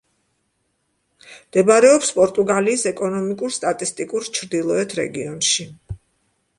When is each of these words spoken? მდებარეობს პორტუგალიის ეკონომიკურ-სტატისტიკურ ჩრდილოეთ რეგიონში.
მდებარეობს 1.33 2.09
პორტუგალიის 2.17 2.87
ეკონომიკურ-სტატისტიკურ 2.93 4.29
ჩრდილოეთ 4.41 5.01
რეგიონში. 5.03 5.73